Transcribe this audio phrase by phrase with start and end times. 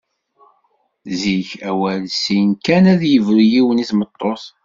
[1.19, 4.43] Zik, awal sin kan ad yebru yiwen i tmeṭṭut.